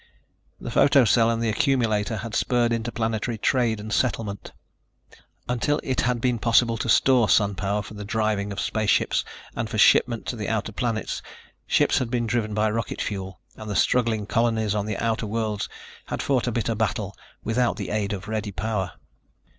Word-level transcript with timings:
The 0.59 0.71
photo 0.71 1.05
cell 1.05 1.29
and 1.29 1.43
the 1.43 1.49
accumulator 1.49 2.17
had 2.17 2.33
spurred 2.33 2.73
interplanetary 2.73 3.37
trade 3.37 3.79
and 3.79 3.93
settlement. 3.93 4.51
Until 5.47 5.79
it 5.83 6.01
had 6.01 6.19
been 6.19 6.39
possible 6.39 6.75
to 6.79 6.89
store 6.89 7.29
Sun 7.29 7.53
power 7.53 7.83
for 7.83 7.93
the 7.93 8.03
driving 8.03 8.51
of 8.51 8.59
spaceships 8.59 9.23
and 9.55 9.69
for 9.69 9.77
shipment 9.77 10.25
to 10.25 10.35
the 10.35 10.49
outer 10.49 10.71
planets, 10.71 11.21
ships 11.67 11.99
had 11.99 12.09
been 12.09 12.25
driven 12.25 12.55
by 12.55 12.71
rocket 12.71 12.99
fuel, 12.99 13.41
and 13.55 13.69
the 13.69 13.75
struggling 13.75 14.25
colonies 14.25 14.73
on 14.73 14.87
the 14.87 14.97
outer 14.97 15.27
worlds 15.27 15.69
had 16.07 16.23
fought 16.23 16.47
a 16.47 16.51
bitter 16.51 16.73
battle 16.73 17.15
without 17.43 17.77
the 17.77 17.91
aid 17.91 18.11
of 18.11 18.27
ready 18.27 18.51
power. 18.51 18.93